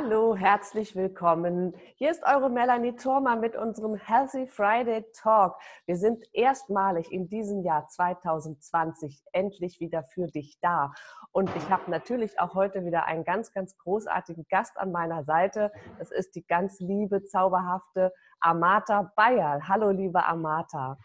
[0.00, 1.74] Hallo, herzlich willkommen.
[1.96, 5.56] Hier ist eure Melanie Thormann mit unserem Healthy Friday Talk.
[5.86, 10.92] Wir sind erstmalig in diesem Jahr 2020 endlich wieder für dich da.
[11.32, 15.72] Und ich habe natürlich auch heute wieder einen ganz, ganz großartigen Gast an meiner Seite.
[15.98, 19.66] Das ist die ganz liebe, zauberhafte Amata Bayerl.
[19.66, 20.96] Hallo, liebe Amata.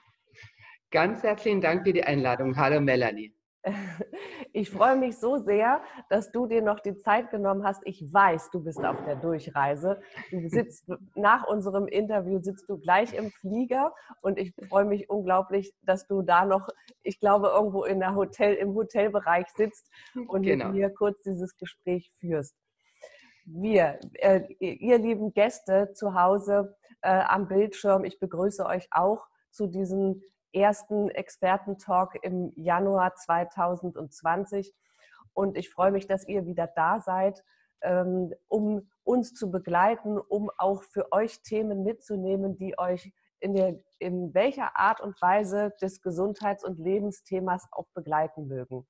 [0.91, 2.55] Ganz herzlichen Dank für die Einladung.
[2.57, 3.33] Hallo, Melanie.
[4.55, 7.81] Ich freue mich so sehr, dass du dir noch die Zeit genommen hast.
[7.85, 9.99] Ich weiß, du bist auf der Durchreise.
[10.29, 15.73] Du sitzt nach unserem Interview sitzt du gleich im Flieger und ich freue mich unglaublich,
[15.81, 16.69] dass du da noch,
[17.01, 19.89] ich glaube, irgendwo in der Hotel im Hotelbereich sitzt
[20.27, 20.65] und genau.
[20.65, 22.55] mit mir kurz dieses Gespräch führst.
[23.45, 29.67] Wir, äh, ihr lieben Gäste zu Hause äh, am Bildschirm, ich begrüße euch auch zu
[29.67, 30.21] diesem
[30.53, 34.73] ersten Experten-Talk im Januar 2020.
[35.33, 37.43] Und ich freue mich, dass ihr wieder da seid,
[37.81, 43.75] ähm, um uns zu begleiten, um auch für euch Themen mitzunehmen, die euch in, der,
[43.99, 48.87] in welcher Art und Weise des Gesundheits- und Lebensthemas auch begleiten mögen.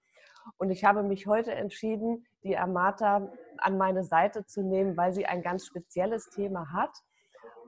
[0.57, 5.25] Und ich habe mich heute entschieden, die Amata an meine Seite zu nehmen, weil sie
[5.25, 6.91] ein ganz spezielles Thema hat.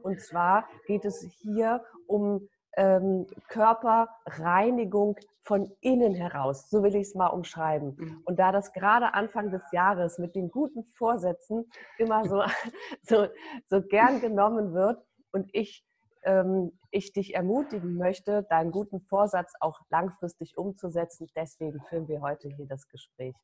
[0.04, 7.16] Und zwar geht es hier um ähm, Körperreinigung von innen heraus, so will ich es
[7.16, 7.96] mal umschreiben.
[7.98, 8.22] Mhm.
[8.26, 12.44] Und da das gerade Anfang des Jahres mit den guten Vorsätzen immer so,
[13.04, 13.28] so,
[13.68, 15.86] so gern genommen wird und ich,
[16.24, 22.50] ähm, ich dich ermutigen möchte, deinen guten Vorsatz auch langfristig umzusetzen, deswegen führen wir heute
[22.50, 23.36] hier das Gespräch.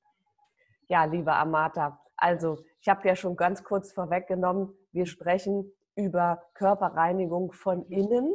[0.87, 7.51] Ja, liebe Amata, also ich habe ja schon ganz kurz vorweggenommen, wir sprechen über Körperreinigung
[7.51, 8.33] von innen.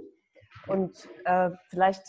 [0.66, 2.02] Und äh, vielleicht,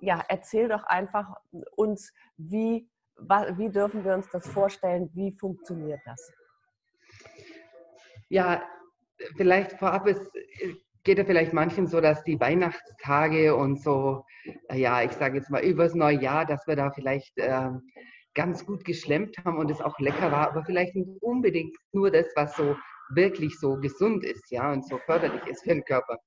[0.00, 1.34] ja, erzähl doch einfach
[1.76, 2.88] uns, wie,
[3.18, 5.10] wie dürfen wir uns das vorstellen?
[5.14, 6.32] Wie funktioniert das?
[8.28, 8.62] Ja,
[9.36, 10.30] vielleicht vorab ist,
[11.04, 14.24] geht ja vielleicht manchen so, dass die Weihnachtstage und so,
[14.70, 17.70] ja, ich sage jetzt mal übers neue Jahr, dass wir da vielleicht äh,
[18.34, 22.26] ganz gut geschlemmt haben und es auch lecker war, aber vielleicht nicht unbedingt nur das,
[22.36, 22.76] was so
[23.10, 26.18] wirklich so gesund ist, ja, und so förderlich ist für den Körper.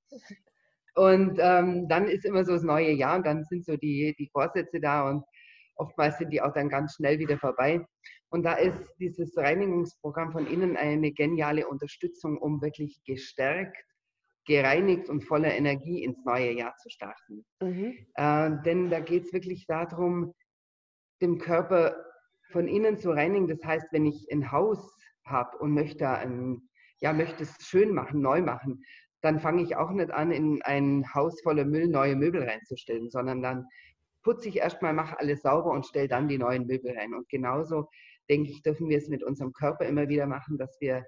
[0.94, 4.28] Und ähm, dann ist immer so das neue Jahr und dann sind so die, die
[4.30, 5.24] Vorsätze da und
[5.76, 7.84] oftmals sind die auch dann ganz schnell wieder vorbei.
[8.30, 13.76] Und da ist dieses Reinigungsprogramm von innen eine geniale Unterstützung, um wirklich gestärkt,
[14.46, 17.44] gereinigt und voller Energie ins neue Jahr zu starten.
[17.60, 18.06] Mhm.
[18.14, 20.34] Äh, denn da geht es wirklich darum,
[21.20, 21.94] den Körper
[22.50, 23.48] von innen zu reinigen.
[23.48, 26.68] Das heißt, wenn ich ein Haus habe und möchte, ein,
[27.00, 28.82] ja, möchte es schön machen, neu machen,
[29.22, 33.40] dann fange ich auch nicht an, in ein Haus voller Müll neue Möbel reinzustellen, sondern
[33.40, 33.66] dann
[34.22, 37.14] putze ich erstmal, mache alles sauber und stelle dann die neuen Möbel rein.
[37.14, 37.88] Und genauso,
[38.28, 41.04] denke ich, dürfen wir es mit unserem Körper immer wieder machen, dass wir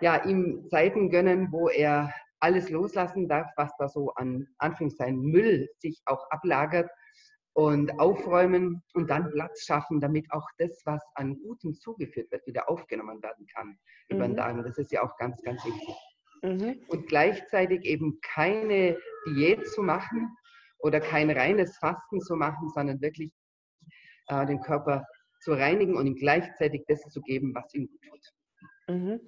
[0.00, 5.68] ja, ihm Zeiten gönnen, wo er alles loslassen darf, was da so an Anführungszeichen Müll
[5.78, 6.90] sich auch ablagert
[7.52, 12.68] und aufräumen und dann Platz schaffen, damit auch das, was an Gutem zugeführt wird, wieder
[12.68, 13.76] aufgenommen werden kann mhm.
[14.08, 14.64] über den Tag.
[14.64, 15.94] Das ist ja auch ganz, ganz wichtig.
[16.42, 16.80] Mhm.
[16.88, 20.36] Und gleichzeitig eben keine Diät zu machen
[20.78, 23.32] oder kein reines Fasten zu machen, sondern wirklich
[24.28, 25.06] äh, den Körper
[25.40, 28.96] zu reinigen und ihm gleichzeitig das zu geben, was ihm gut tut.
[28.96, 29.20] Mhm.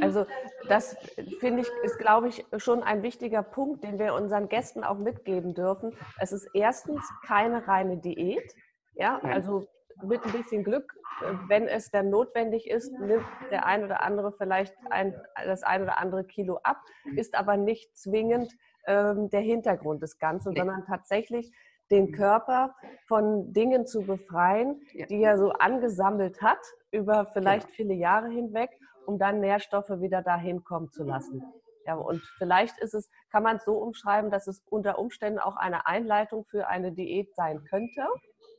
[0.00, 0.26] Also
[0.68, 0.96] das
[1.40, 5.54] finde ich, ist, glaube ich, schon ein wichtiger Punkt, den wir unseren Gästen auch mitgeben
[5.54, 5.96] dürfen.
[6.18, 8.54] Es ist erstens keine reine Diät.
[8.94, 9.66] Ja, also
[10.02, 14.32] mit ein bisschen Glück, äh, wenn es dann notwendig ist, nimmt der ein oder andere
[14.32, 15.14] vielleicht ein,
[15.44, 17.18] das ein oder andere Kilo ab, mhm.
[17.18, 18.52] ist aber nicht zwingend
[18.86, 21.52] ähm, der Hintergrund des Ganzen, sondern tatsächlich
[21.90, 22.12] den mhm.
[22.12, 22.74] Körper
[23.06, 26.58] von Dingen zu befreien, die er so angesammelt hat
[26.90, 28.70] über vielleicht viele Jahre hinweg,
[29.06, 31.42] um dann Nährstoffe wieder dahin kommen zu lassen.
[31.86, 35.56] Ja, und vielleicht ist es, kann man es so umschreiben, dass es unter Umständen auch
[35.56, 38.08] eine Einleitung für eine Diät sein könnte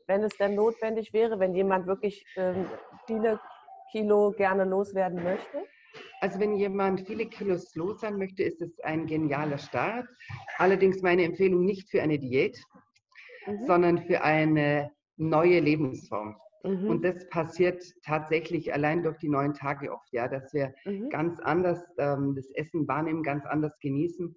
[0.08, 2.66] wenn es denn notwendig wäre, wenn jemand wirklich ähm,
[3.06, 3.40] viele
[3.92, 5.66] Kilo gerne loswerden möchte?
[6.22, 10.08] Also wenn jemand viele Kilos los sein möchte, ist es ein genialer Start.
[10.58, 12.60] Allerdings meine Empfehlung nicht für eine Diät,
[13.46, 13.66] mhm.
[13.66, 16.36] sondern für eine neue Lebensform.
[16.64, 16.90] Mhm.
[16.90, 21.10] Und das passiert tatsächlich allein durch die neun Tage oft, ja, dass wir mhm.
[21.10, 24.36] ganz anders ähm, das Essen wahrnehmen, ganz anders genießen.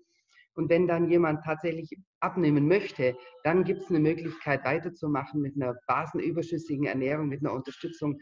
[0.54, 5.74] Und wenn dann jemand tatsächlich abnehmen möchte, dann gibt es eine Möglichkeit weiterzumachen mit einer
[5.86, 8.18] basenüberschüssigen Ernährung, mit einer Unterstützung.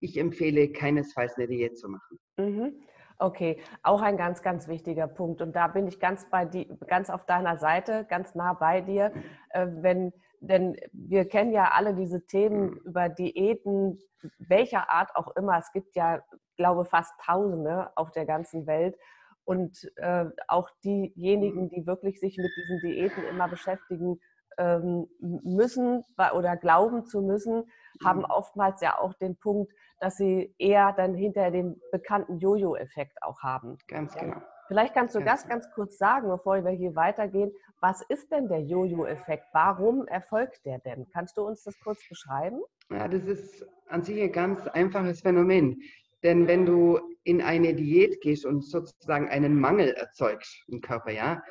[0.00, 2.18] Ich empfehle keinesfalls eine Diät zu machen.
[2.38, 2.72] Mhm.
[3.18, 5.42] Okay, auch ein ganz, ganz wichtiger Punkt.
[5.42, 9.12] Und da bin ich ganz bei die, ganz auf deiner Seite, ganz nah bei dir.
[9.50, 13.98] Äh, wenn, denn wir kennen ja alle diese Themen über Diäten,
[14.38, 15.58] welcher Art auch immer.
[15.58, 16.22] Es gibt ja,
[16.56, 18.96] glaube fast Tausende auf der ganzen Welt.
[19.44, 24.20] Und äh, auch diejenigen, die wirklich sich mit diesen Diäten immer beschäftigen
[24.58, 26.04] ähm, müssen
[26.34, 27.64] oder glauben zu müssen,
[28.04, 33.42] haben oftmals ja auch den Punkt, dass sie eher dann hinter den bekannten Jojo-Effekt auch
[33.42, 33.78] haben.
[33.88, 34.40] Ganz genau.
[34.68, 37.50] Vielleicht kannst du ganz, ganz kurz sagen, bevor wir hier weitergehen,
[37.80, 39.44] was ist denn der Jojo-Effekt?
[39.52, 41.08] Warum erfolgt der denn?
[41.12, 42.60] Kannst du uns das kurz beschreiben?
[42.90, 45.80] Ja, das ist an sich ein ganz einfaches Phänomen.
[46.22, 51.42] Denn wenn du in eine Diät gehst und sozusagen einen Mangel erzeugst im Körper, ja,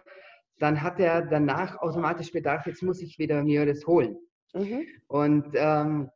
[0.60, 4.18] dann hat er danach automatisch Bedarf, jetzt muss ich wieder mir das holen.
[4.54, 4.86] Mhm.
[5.08, 6.10] Und ähm,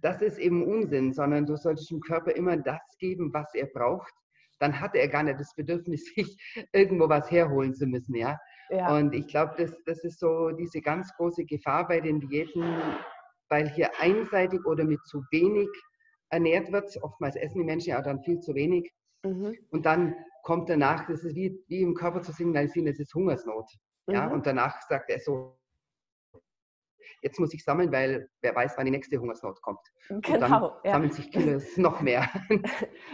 [0.00, 4.12] das ist eben Unsinn, sondern du solltest dem Körper immer das geben, was er braucht.
[4.60, 6.36] Dann hat er gar nicht das Bedürfnis, sich
[6.72, 8.38] irgendwo was herholen zu müssen, ja.
[8.70, 8.96] ja.
[8.96, 12.64] Und ich glaube, das, das ist so diese ganz große Gefahr bei den Diäten,
[13.48, 15.68] weil hier einseitig oder mit zu wenig
[16.30, 16.96] ernährt wird.
[17.02, 18.92] Oftmals essen die Menschen ja auch dann viel zu wenig.
[19.24, 19.56] Mhm.
[19.70, 23.66] Und dann kommt danach, das ist wie, wie im Körper zu signalisieren, es ist Hungersnot.
[24.06, 24.14] Mhm.
[24.14, 25.58] Ja, und danach sagt er so,
[27.22, 29.80] jetzt muss ich sammeln, weil wer weiß, wann die nächste Hungersnot kommt.
[30.08, 30.52] Genau, und dann
[30.84, 30.92] ja.
[30.92, 32.28] sammeln sich Kilos noch mehr.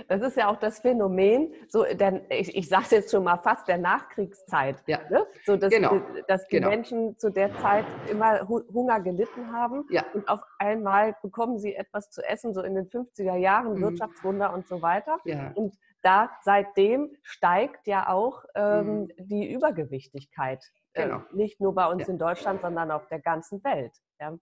[0.08, 3.36] Das ist ja auch das Phänomen, so, denn ich, ich sage es jetzt schon mal
[3.36, 4.76] fast der Nachkriegszeit.
[4.86, 4.98] Ja.
[5.10, 5.24] Ne?
[5.44, 6.00] So, dass, genau.
[6.26, 6.70] dass die genau.
[6.70, 10.04] Menschen zu der Zeit immer Hunger gelitten haben ja.
[10.14, 13.82] und auf einmal bekommen sie etwas zu essen, so in den 50er Jahren, mhm.
[13.82, 15.18] Wirtschaftswunder und so weiter.
[15.24, 15.52] Ja.
[15.54, 19.08] Und da seitdem steigt ja auch ähm, mhm.
[19.18, 20.64] die Übergewichtigkeit.
[20.94, 21.16] Genau.
[21.16, 22.08] Äh, nicht nur bei uns ja.
[22.08, 23.92] in Deutschland, sondern auf der ganzen Welt.
[24.18, 24.36] Ja.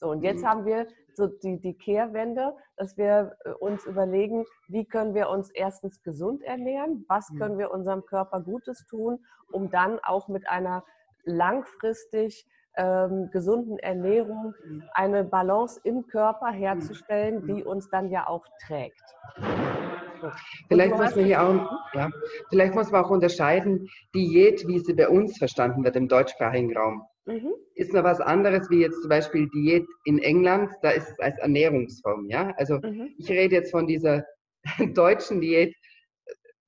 [0.00, 0.48] So, und jetzt mhm.
[0.48, 5.50] haben wir so die, die Kehrwende, dass wir äh, uns überlegen, wie können wir uns
[5.50, 7.38] erstens gesund ernähren, was mhm.
[7.38, 10.84] können wir unserem Körper Gutes tun, um dann auch mit einer
[11.24, 12.46] langfristig
[12.76, 14.84] ähm, gesunden Ernährung mhm.
[14.92, 19.02] eine Balance im Körper herzustellen, die uns dann ja auch trägt.
[20.68, 22.10] Vielleicht muss, man hier auch, ja,
[22.50, 27.02] vielleicht muss man auch unterscheiden, Diät, wie sie bei uns verstanden wird im deutschsprachigen Raum.
[27.26, 27.52] Mhm.
[27.74, 31.38] Ist noch was anderes wie jetzt zum Beispiel Diät in England, da ist es als
[31.38, 32.28] Ernährungsform.
[32.28, 32.54] Ja?
[32.56, 33.14] Also mhm.
[33.18, 34.24] ich rede jetzt von dieser
[34.94, 35.74] deutschen Diät,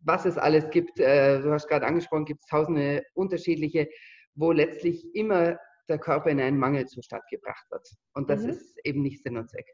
[0.01, 0.99] was es alles gibt.
[1.01, 3.89] Äh, du hast gerade angesprochen, gibt es tausende unterschiedliche,
[4.35, 5.59] wo letztlich immer
[5.89, 7.87] der Körper in einen Mangelzustand gebracht wird.
[8.15, 8.51] Und das mhm.
[8.51, 9.67] ist eben nicht Sinn und Zweck.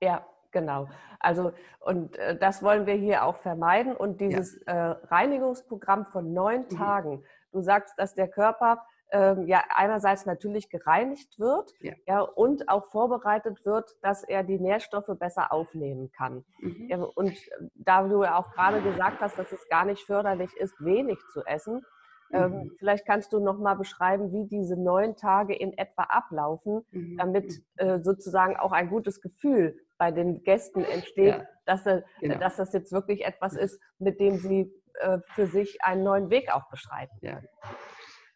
[0.00, 0.88] Ja, Genau.
[1.18, 3.96] Also, und äh, das wollen wir hier auch vermeiden.
[3.96, 4.92] Und dieses ja.
[4.92, 6.76] äh, Reinigungsprogramm von neun mhm.
[6.76, 8.82] Tagen, du sagst, dass der Körper
[9.12, 11.92] ähm, ja einerseits natürlich gereinigt wird ja.
[12.06, 12.20] ja.
[12.20, 16.44] und auch vorbereitet wird, dass er die Nährstoffe besser aufnehmen kann.
[16.60, 16.88] Mhm.
[16.88, 17.36] Ja, und
[17.74, 21.44] da du ja auch gerade gesagt hast, dass es gar nicht förderlich ist, wenig zu
[21.44, 21.84] essen,
[22.32, 22.72] ähm, mhm.
[22.78, 27.18] vielleicht kannst du noch mal beschreiben, wie diese neun Tage in etwa ablaufen, mhm.
[27.18, 31.46] damit äh, sozusagen auch ein gutes Gefühl bei den Gästen entsteht, ja.
[31.64, 32.38] dass, genau.
[32.40, 36.52] dass das jetzt wirklich etwas ist, mit dem sie äh, für sich einen neuen Weg
[36.52, 37.16] auch beschreiten.
[37.20, 37.40] Ja.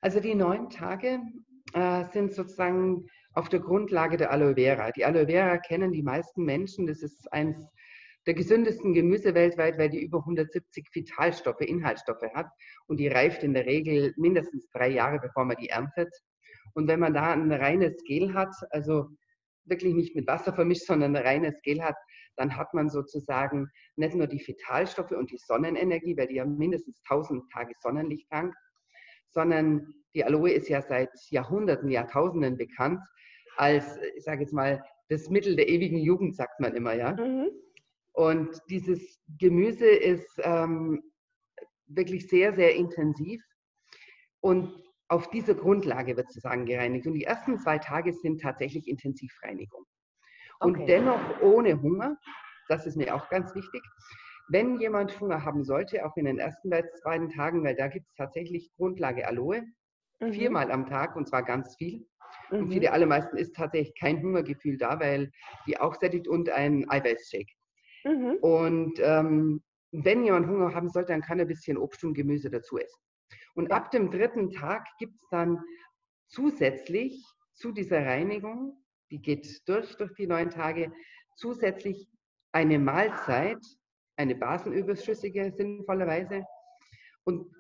[0.01, 1.19] Also die neun Tage
[1.73, 4.93] äh, sind sozusagen auf der Grundlage der Aloe Vera.
[4.93, 6.87] Die Aloe Vera kennen die meisten Menschen.
[6.87, 7.67] Das ist eins
[8.29, 12.47] der gesündesten Gemüse weltweit, weil die über 170 Vitalstoffe, Inhaltsstoffe hat
[12.87, 16.15] und die reift in der Regel mindestens drei Jahre, bevor man die erntet.
[16.75, 19.09] Und wenn man da ein reines Gel hat, also
[19.69, 21.97] wirklich nicht mit Wasser vermischt, sondern ein reines Gel hat,
[22.37, 27.01] dann hat man sozusagen nicht nur die Vitalstoffe und die Sonnenenergie, weil die ja mindestens
[27.09, 28.57] 1000 Tage Sonnenlicht tankt,
[29.31, 33.01] sondern die Aloe ist ja seit Jahrhunderten, Jahrtausenden bekannt
[33.57, 37.13] als, ich sage jetzt mal, das Mittel der ewigen Jugend, sagt man immer, ja.
[37.13, 37.51] Mhm.
[38.13, 41.03] Und dieses Gemüse ist ähm,
[41.87, 43.43] wirklich sehr, sehr intensiv.
[44.41, 44.73] Und
[45.09, 47.07] auf dieser Grundlage wird sozusagen gereinigt.
[47.07, 49.85] Und die ersten zwei Tage sind tatsächlich Intensivreinigung.
[50.61, 50.87] Und okay.
[50.87, 52.17] dennoch ohne Hunger,
[52.69, 53.83] das ist mir auch ganz wichtig.
[54.49, 58.15] Wenn jemand Hunger haben sollte, auch in den ersten beiden Tagen, weil da gibt es
[58.15, 59.63] tatsächlich Grundlage Aloe,
[60.21, 60.33] mhm.
[60.33, 62.07] viermal am Tag und zwar ganz viel.
[62.51, 62.59] Mhm.
[62.59, 65.31] Und für die allermeisten ist tatsächlich kein Hungergefühl da, weil
[65.67, 67.53] die auch sättigt und ein Eiweißshake.
[68.05, 68.39] Mhm.
[68.41, 72.51] Und ähm, wenn jemand Hunger haben sollte, dann kann er ein bisschen Obst und Gemüse
[72.51, 73.01] dazu essen.
[73.57, 75.59] Und ab dem dritten Tag gibt es dann
[76.29, 80.93] zusätzlich zu dieser Reinigung, die geht durch, durch die neun Tage,
[81.37, 82.07] zusätzlich
[82.53, 83.65] eine Mahlzeit,
[84.17, 86.45] eine basenüberschüssige sinnvollerweise.
[87.25, 87.51] Und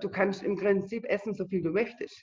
[0.00, 2.22] du kannst im Prinzip essen, so viel du möchtest.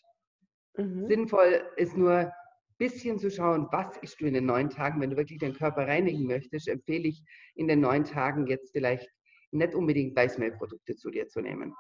[0.78, 1.08] Mhm.
[1.08, 2.32] Sinnvoll ist nur ein
[2.78, 5.02] bisschen zu schauen, was isst du in den neun Tagen.
[5.02, 7.24] Wenn du wirklich den Körper reinigen möchtest, empfehle ich
[7.56, 9.10] in den neun Tagen jetzt vielleicht
[9.50, 11.74] nicht unbedingt Weißmehlprodukte zu dir zu nehmen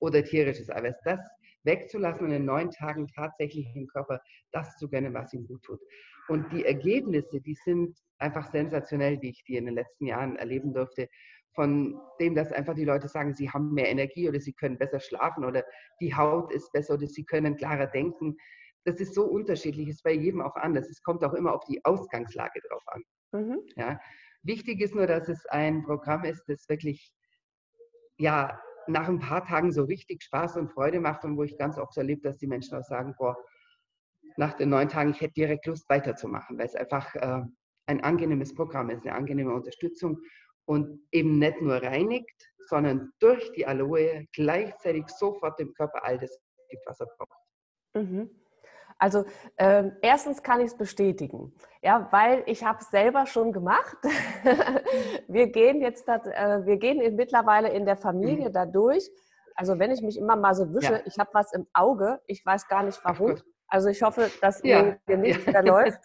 [0.00, 0.96] oder tierisches Eiweiß.
[1.04, 1.20] Das
[1.64, 4.20] wegzulassen und in neun Tagen tatsächlich im Körper
[4.52, 5.80] das zu gönnen, was ihm gut tut.
[6.28, 10.72] Und die Ergebnisse, die sind einfach sensationell, die ich die in den letzten Jahren erleben
[10.72, 11.08] durfte.
[11.54, 15.00] Von dem, dass einfach die Leute sagen, sie haben mehr Energie oder sie können besser
[15.00, 15.64] schlafen oder
[16.00, 18.36] die Haut ist besser oder sie können klarer denken.
[18.84, 20.88] Das ist so unterschiedlich, ist bei jedem auch anders.
[20.90, 23.02] Es kommt auch immer auf die Ausgangslage drauf an.
[23.32, 23.60] Mhm.
[23.76, 24.00] Ja.
[24.42, 27.12] Wichtig ist nur, dass es ein Programm ist, das wirklich
[28.18, 31.78] ja, nach ein paar Tagen so richtig Spaß und Freude macht und wo ich ganz
[31.78, 33.36] oft erlebe, dass die Menschen auch sagen, boah,
[34.36, 37.42] nach den neun Tagen, ich hätte direkt Lust weiterzumachen, weil es einfach äh,
[37.86, 40.18] ein angenehmes Programm ist, eine angenehme Unterstützung
[40.66, 46.38] und eben nicht nur reinigt, sondern durch die Aloe gleichzeitig sofort dem Körper all das
[46.68, 47.38] gibt, was er braucht.
[47.94, 48.30] Mhm.
[48.98, 49.24] Also
[49.56, 53.96] äh, erstens kann ich es bestätigen, ja, weil ich habe es selber schon gemacht.
[55.28, 58.52] wir gehen jetzt, äh, wir gehen mittlerweile in der Familie mhm.
[58.52, 59.10] dadurch.
[59.56, 61.00] Also wenn ich mich immer mal so wische, ja.
[61.04, 63.36] ich habe was im Auge, ich weiß gar nicht warum.
[63.68, 64.96] Also ich hoffe, dass ja.
[65.08, 65.60] ihr nichts ja.
[65.60, 66.00] läuft.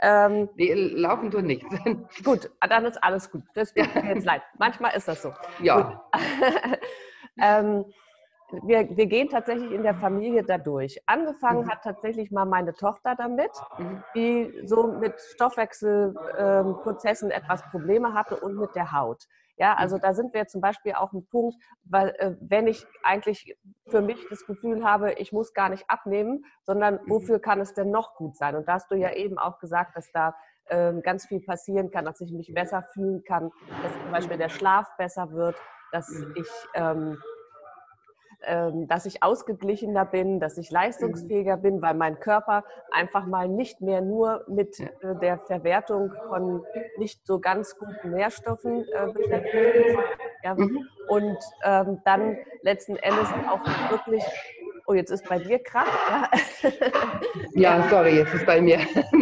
[0.00, 1.74] Ähm, nee, laufen tun nichts.
[2.24, 3.42] Gut, dann ist alles gut.
[3.54, 4.42] Das tut mir jetzt leid.
[4.58, 5.32] Manchmal ist das so.
[5.60, 6.08] Ja.
[7.40, 7.84] ähm,
[8.62, 11.00] wir, wir gehen tatsächlich in der Familie dadurch.
[11.06, 11.70] Angefangen mhm.
[11.70, 14.04] hat tatsächlich mal meine Tochter damit, mhm.
[14.14, 19.26] die so mit Stoffwechselprozessen ähm, etwas Probleme hatte und mit der Haut.
[19.58, 20.00] Ja, also mhm.
[20.02, 23.56] da sind wir zum Beispiel auch ein Punkt, weil äh, wenn ich eigentlich
[23.88, 27.90] für mich das Gefühl habe, ich muss gar nicht abnehmen, sondern wofür kann es denn
[27.90, 28.54] noch gut sein?
[28.54, 30.36] Und da hast du ja eben auch gesagt, dass da
[30.68, 33.50] ähm, ganz viel passieren kann, dass ich mich besser fühlen kann,
[33.82, 35.56] dass zum Beispiel der Schlaf besser wird,
[35.92, 37.18] dass ich ähm,
[38.86, 44.00] dass ich ausgeglichener bin, dass ich leistungsfähiger bin, weil mein Körper einfach mal nicht mehr
[44.00, 44.86] nur mit äh,
[45.20, 46.64] der Verwertung von
[46.98, 49.98] nicht so ganz guten Nährstoffen äh, beschäftigt ist.
[50.44, 50.86] Ja, mhm.
[51.08, 54.24] Und ähm, dann letzten Endes auch wirklich
[54.88, 55.86] Oh, jetzt ist bei dir Krach.
[56.62, 56.70] Ja,
[57.80, 58.78] ja sorry, jetzt ist bei mir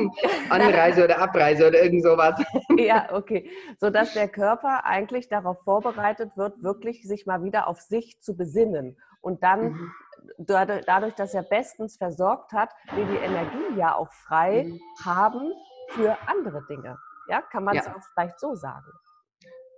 [0.51, 2.35] Anreise oder Abreise oder irgend sowas.
[2.77, 3.51] Ja, okay.
[3.79, 8.99] Sodass der Körper eigentlich darauf vorbereitet wird, wirklich sich mal wieder auf sich zu besinnen.
[9.23, 9.93] Und dann, mhm.
[10.39, 14.81] dadurch, dass er bestens versorgt hat, wir die Energie ja auch frei mhm.
[15.05, 15.53] haben
[15.91, 16.99] für andere Dinge.
[17.29, 17.95] Ja, kann man es ja.
[17.95, 18.91] auch vielleicht so sagen.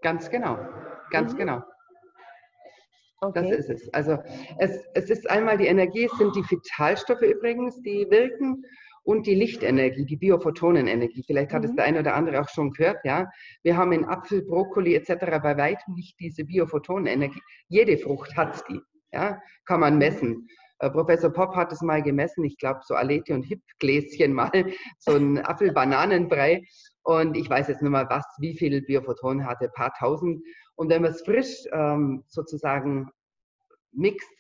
[0.03, 0.59] Ganz genau,
[1.11, 1.39] ganz mhm.
[1.39, 1.63] genau.
[3.21, 3.49] Okay.
[3.49, 3.95] Das ist es.
[3.95, 4.19] Also
[4.59, 8.65] es, es ist einmal die Energie, es sind die Vitalstoffe übrigens, die wirken
[9.05, 11.23] und die Lichtenergie, die Biophotonenenergie.
[11.27, 11.69] Vielleicht hat mhm.
[11.69, 13.31] es der eine oder andere auch schon gehört, ja.
[13.63, 15.15] Wir haben in Apfel, Brokkoli etc.
[15.43, 17.41] bei weitem nicht diese Biophotonenergie.
[17.69, 18.81] Jede Frucht hat die,
[19.13, 20.49] ja, kann man messen.
[20.81, 24.51] Äh, Professor Popp hat es mal gemessen, ich glaube so Aleti und Hip-Gläschen mal,
[24.99, 26.65] so ein Apfel-Bananenbrei.
[27.03, 30.43] Und ich weiß jetzt nicht mal, was, wie viel Biophotonen hatte, ein paar tausend.
[30.77, 33.11] Und wenn man es frisch ähm, sozusagen
[33.93, 34.31] mixt,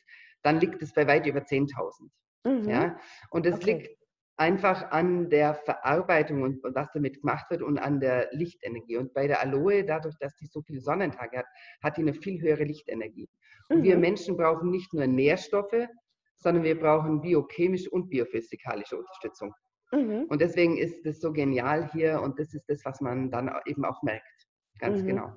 [0.43, 2.11] dann liegt es bei weit über 10.000.
[2.45, 2.69] Mhm.
[2.69, 2.99] Ja?
[3.31, 3.73] Und es okay.
[3.73, 3.97] liegt
[4.37, 8.99] einfach an der Verarbeitung und, und, was damit gemacht wird und an der Lichtenergie.
[8.99, 11.47] Und bei der Aloe, dadurch, dass die so viele Sonnentage hat,
[11.83, 13.29] hat die eine viel höhere Lichtenergie.
[13.69, 13.83] Und mhm.
[13.83, 15.89] wir Menschen brauchen nicht nur Nährstoffe,
[16.37, 19.55] sondern wir brauchen biochemische und biophysikalische Unterstützung.
[19.93, 20.27] Mhm.
[20.29, 23.85] Und deswegen ist das so genial hier und das ist das, was man dann eben
[23.85, 24.47] auch merkt.
[24.79, 25.07] Ganz mhm.
[25.07, 25.37] genau.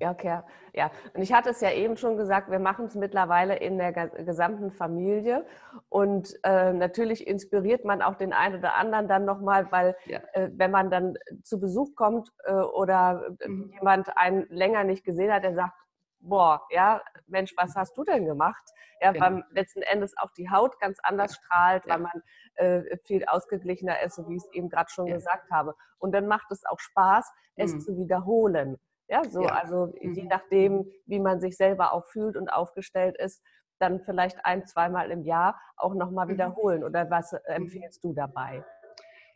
[0.00, 0.40] Ja, okay.
[0.74, 3.92] Ja, und ich hatte es ja eben schon gesagt, wir machen es mittlerweile in der
[3.92, 5.44] gesamten Familie.
[5.88, 10.20] Und äh, natürlich inspiriert man auch den einen oder anderen dann nochmal, weil ja.
[10.34, 13.72] äh, wenn man dann zu Besuch kommt äh, oder äh, mhm.
[13.72, 15.74] jemand einen länger nicht gesehen hat, der sagt,
[16.20, 18.62] boah, ja, Mensch, was hast du denn gemacht?
[19.00, 19.24] Ja, genau.
[19.24, 21.42] weil letzten Endes auch die Haut ganz anders ja.
[21.42, 21.94] strahlt, ja.
[21.94, 22.22] weil man
[22.54, 25.14] äh, viel ausgeglichener ist, so wie ich es eben gerade schon ja.
[25.14, 25.74] gesagt habe.
[25.98, 27.80] Und dann macht es auch Spaß, es mhm.
[27.80, 28.78] zu wiederholen.
[29.08, 30.28] Ja, so, also je mhm.
[30.28, 33.42] nachdem, wie man sich selber auch fühlt und aufgestellt ist,
[33.78, 36.32] dann vielleicht ein, zweimal im Jahr auch nochmal mhm.
[36.32, 36.84] wiederholen.
[36.84, 37.64] Oder was äh, mhm.
[37.64, 38.64] empfiehlst du dabei?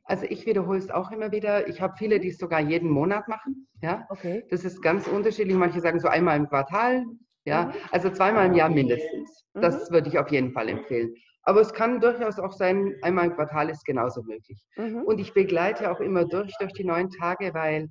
[0.04, 1.68] Also ich wiederhole es auch immer wieder.
[1.68, 3.68] Ich habe viele, die es sogar jeden Monat machen.
[3.80, 4.44] Ja, okay.
[4.50, 5.56] Das ist ganz unterschiedlich.
[5.56, 7.04] Manche sagen so einmal im Quartal.
[7.44, 7.72] Ja, mhm.
[7.90, 9.46] also zweimal im Jahr mindestens.
[9.54, 9.94] Das mhm.
[9.94, 11.14] würde ich auf jeden Fall empfehlen.
[11.44, 14.64] Aber es kann durchaus auch sein, einmal im Quartal ist genauso möglich.
[14.76, 15.02] Mhm.
[15.02, 17.88] Und ich begleite auch immer durch, durch die neun Tage, weil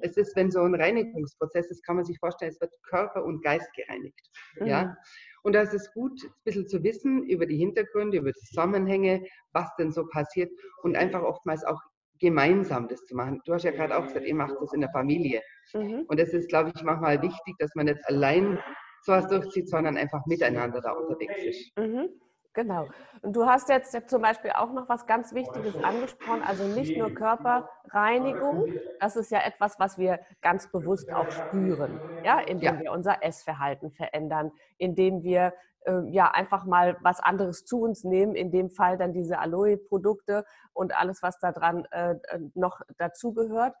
[0.00, 3.42] es ist, wenn so ein Reinigungsprozess ist, kann man sich vorstellen, es wird Körper und
[3.42, 4.20] Geist gereinigt.
[4.58, 4.66] Mhm.
[4.66, 4.96] Ja?
[5.42, 9.24] Und da ist es gut, ein bisschen zu wissen über die Hintergründe, über die Zusammenhänge,
[9.52, 10.50] was denn so passiert
[10.82, 11.80] und einfach oftmals auch
[12.20, 13.40] gemeinsam das zu machen.
[13.46, 15.42] Du hast ja gerade auch gesagt, ihr macht das in der Familie.
[15.72, 16.04] Mhm.
[16.06, 18.58] Und es ist, glaube ich, manchmal wichtig, dass man jetzt allein
[19.02, 21.76] sowas durchzieht, sondern einfach miteinander da unterwegs ist.
[21.78, 22.10] Mhm.
[22.52, 22.88] Genau.
[23.22, 27.14] Und du hast jetzt zum Beispiel auch noch was ganz Wichtiges angesprochen, also nicht nur
[27.14, 32.80] Körperreinigung, das ist ja etwas, was wir ganz bewusst auch spüren, ja, indem ja.
[32.80, 35.52] wir unser Essverhalten verändern, indem wir
[35.82, 40.44] äh, ja einfach mal was anderes zu uns nehmen, in dem Fall dann diese Aloe-Produkte
[40.72, 42.16] und alles, was da dran äh,
[42.54, 43.76] noch dazugehört.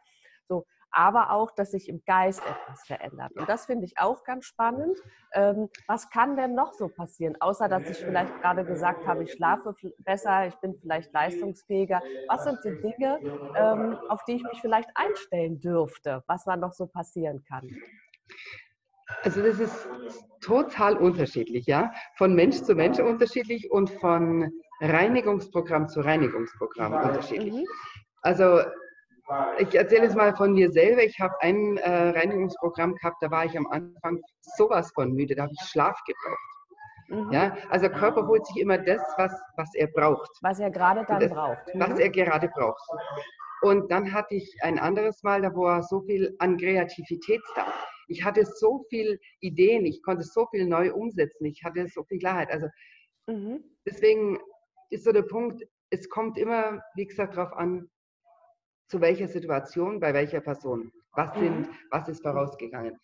[0.46, 3.32] So, aber auch, dass sich im Geist etwas verändert.
[3.34, 4.98] Und das finde ich auch ganz spannend.
[5.32, 9.32] Ähm, was kann denn noch so passieren, außer dass ich vielleicht gerade gesagt habe, ich
[9.32, 12.02] schlafe besser, ich bin vielleicht leistungsfähiger.
[12.28, 13.20] Was sind die Dinge,
[13.56, 17.68] ähm, auf die ich mich vielleicht einstellen dürfte, was da noch so passieren kann?
[19.22, 19.88] Also das ist
[20.40, 21.92] total unterschiedlich, ja.
[22.16, 27.54] Von Mensch zu Mensch unterschiedlich und von Reinigungsprogramm zu Reinigungsprogramm unterschiedlich.
[27.54, 27.66] Mhm.
[28.22, 28.60] Also
[29.58, 31.02] ich erzähle es mal von mir selber.
[31.02, 34.20] Ich habe ein äh, Reinigungsprogramm gehabt, da war ich am Anfang
[34.56, 36.50] sowas von müde, da habe ich Schlaf gebraucht.
[37.08, 37.32] Mhm.
[37.32, 40.30] Ja, also der Körper holt sich immer das, was, was er braucht.
[40.42, 41.74] Was er gerade dann das, braucht.
[41.74, 41.80] Mhm.
[41.80, 42.82] Was er gerade braucht.
[43.62, 47.66] Und dann hatte ich ein anderes Mal, da war so viel an Kreativität da.
[48.08, 52.18] Ich hatte so viele Ideen, ich konnte so viel neu umsetzen, ich hatte so viel
[52.18, 52.50] Klarheit.
[52.50, 52.68] Also
[53.26, 53.62] mhm.
[53.86, 54.38] deswegen
[54.88, 57.88] ist so der Punkt, es kommt immer, wie gesagt, darauf an,
[58.90, 60.92] zu welcher Situation, bei welcher Person.
[61.12, 61.68] Was, sind, mhm.
[61.90, 62.98] was ist vorausgegangen?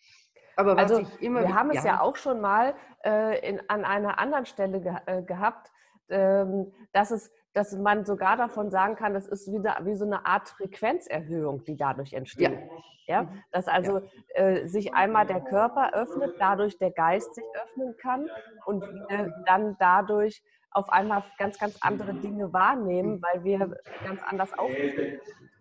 [0.56, 2.74] Aber was also, ich immer, wir haben es ja, auch schon mal
[3.04, 5.70] äh, in, an einer anderen Stelle ge äh, gehabt,
[6.08, 10.24] ähm, dass, es, dass man sogar davon sagen kann, das ist wieder wie so eine
[10.24, 12.58] Art Frequenzerhöhung, die dadurch entsteht.
[13.06, 13.22] Ja.
[13.22, 13.28] ja?
[13.52, 14.00] Dass also
[14.34, 14.42] ja.
[14.42, 18.28] äh, sich einmal der Körper öffnet, dadurch der Geist sich öffnen kann
[18.64, 24.56] und wir dann dadurch auf einmal ganz, ganz andere Dinge wahrnehmen, weil wir ganz anders
[24.58, 25.55] aufgestellt sind.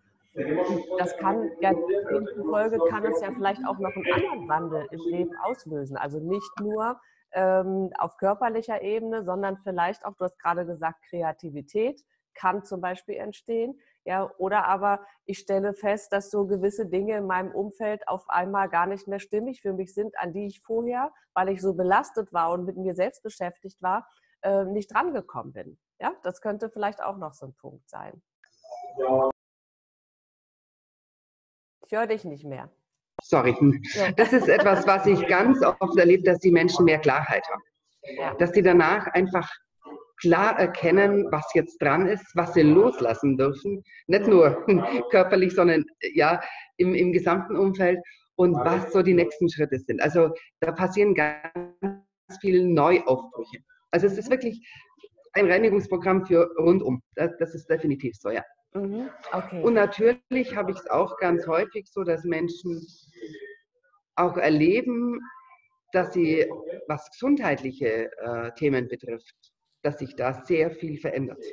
[0.98, 5.32] Das kann ja demzufolge kann es ja vielleicht auch noch einen anderen Wandel im Leben
[5.44, 5.96] auslösen.
[5.96, 7.00] Also nicht nur
[7.32, 12.02] ähm, auf körperlicher Ebene, sondern vielleicht auch, du hast gerade gesagt, Kreativität
[12.34, 13.80] kann zum Beispiel entstehen.
[14.04, 18.70] Ja, oder aber ich stelle fest, dass so gewisse Dinge in meinem Umfeld auf einmal
[18.70, 22.32] gar nicht mehr stimmig für mich sind, an die ich vorher, weil ich so belastet
[22.32, 24.08] war und mit mir selbst beschäftigt war,
[24.42, 25.80] äh, nicht drangekommen bin.
[26.00, 28.22] Ja, das könnte vielleicht auch noch so ein Punkt sein.
[29.00, 29.30] Ja.
[31.86, 32.70] Ich höre dich nicht mehr.
[33.22, 33.56] Sorry.
[33.94, 34.12] Ja.
[34.14, 37.62] Das ist etwas, was ich ganz oft erlebe, dass die Menschen mehr Klarheit haben.
[38.18, 38.34] Ja.
[38.36, 39.50] Dass die danach einfach
[40.20, 43.84] klar erkennen, was jetzt dran ist, was sie loslassen dürfen.
[44.08, 44.66] Nicht nur
[45.12, 46.42] körperlich, sondern ja
[46.78, 48.00] im, im gesamten Umfeld
[48.36, 50.02] und was so die nächsten Schritte sind.
[50.02, 53.60] Also da passieren ganz viele Neuaufbrüche.
[53.92, 54.68] Also es ist wirklich
[55.36, 57.02] ein Reinigungsprogramm für rundum.
[57.16, 58.44] Das, das ist definitiv so, ja.
[58.74, 59.62] Mhm, okay.
[59.62, 62.86] Und natürlich habe ich es auch ganz häufig so, dass Menschen
[64.16, 65.20] auch erleben,
[65.92, 66.50] dass sie,
[66.88, 69.36] was gesundheitliche äh, Themen betrifft,
[69.82, 71.44] dass sich da sehr viel verändert.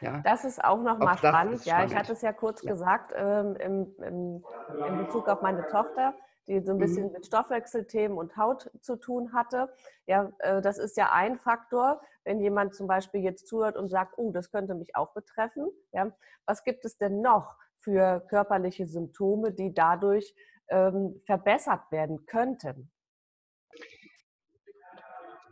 [0.00, 0.20] Ja.
[0.24, 1.64] Das ist auch nochmal spannend.
[1.64, 2.72] Ja, ich hatte es ja kurz ja.
[2.72, 4.44] gesagt ähm, im, im,
[4.86, 6.14] in Bezug auf meine Tochter
[6.48, 7.12] die so ein bisschen mhm.
[7.12, 9.72] mit Stoffwechselthemen und Haut zu tun hatte.
[10.06, 14.14] Ja, äh, das ist ja ein Faktor, wenn jemand zum Beispiel jetzt zuhört und sagt,
[14.16, 15.68] oh, das könnte mich auch betreffen.
[15.92, 16.10] Ja,
[16.46, 20.34] was gibt es denn noch für körperliche Symptome, die dadurch
[20.68, 22.90] ähm, verbessert werden könnten?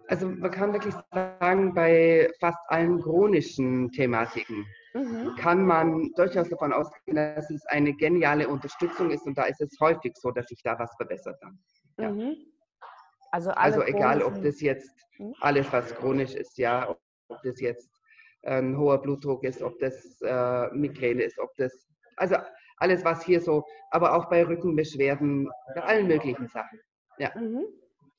[0.09, 4.65] Also man kann wirklich sagen, bei fast allen chronischen Thematiken
[4.97, 5.37] mhm.
[5.37, 9.77] kann man durchaus davon ausgehen, dass es eine geniale Unterstützung ist und da ist es
[9.81, 11.59] häufig so, dass sich da was verbessert dann.
[11.99, 12.11] Ja.
[12.11, 12.37] Mhm.
[13.31, 15.35] Also, also egal, ob das jetzt mhm.
[15.41, 16.89] alles, was chronisch ist, ja,
[17.29, 17.91] ob das jetzt
[18.43, 22.37] ein hoher Blutdruck ist, ob das äh, Migräne ist, ob das, also
[22.79, 26.79] alles, was hier so, aber auch bei Rückenbeschwerden, bei allen möglichen Sachen.
[27.19, 27.33] Ja.
[27.37, 27.65] Mhm.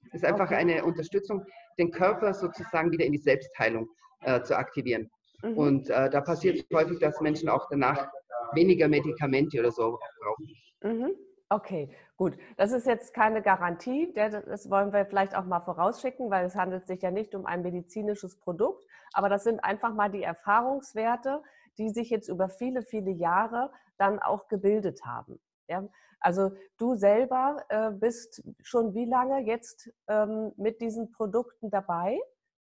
[0.07, 0.55] Es ist einfach okay.
[0.55, 1.45] eine Unterstützung,
[1.77, 3.89] den Körper sozusagen wieder in die Selbstheilung
[4.21, 5.09] äh, zu aktivieren.
[5.43, 5.57] Mhm.
[5.57, 8.09] Und äh, da passiert es häufig, dass Menschen auch danach
[8.53, 10.47] weniger Medikamente oder so brauchen.
[10.83, 11.15] Mhm.
[11.49, 12.37] Okay, gut.
[12.57, 14.13] Das ist jetzt keine Garantie.
[14.13, 17.61] Das wollen wir vielleicht auch mal vorausschicken, weil es handelt sich ja nicht um ein
[17.61, 18.85] medizinisches Produkt.
[19.13, 21.41] Aber das sind einfach mal die Erfahrungswerte,
[21.77, 25.39] die sich jetzt über viele, viele Jahre dann auch gebildet haben.
[25.69, 25.87] Ja?
[26.19, 32.19] Also du selber äh, bist schon wie lange jetzt ähm, mit diesen Produkten dabei?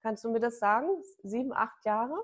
[0.03, 0.89] Kannst du mir das sagen?
[1.23, 2.17] Sieben, acht Jahre?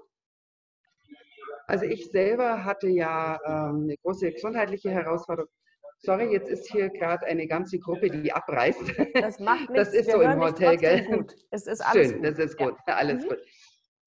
[1.66, 5.50] Also ich selber hatte ja ähm, eine große gesundheitliche Herausforderung.
[5.98, 8.92] Sorry, jetzt ist hier gerade eine ganze Gruppe, die abreißt.
[9.14, 9.90] Das macht nichts.
[9.90, 11.04] Das ist Wir so im Hotel, gell?
[11.06, 11.34] Gut.
[11.50, 12.26] Es ist alles Schön, gut.
[12.26, 12.74] das ist gut.
[12.88, 12.94] Ja.
[12.94, 13.28] Alles mhm.
[13.28, 13.38] gut.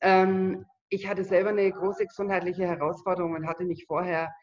[0.01, 4.33] Ähm, ich hatte selber eine große gesundheitliche Herausforderung und hatte mich vorher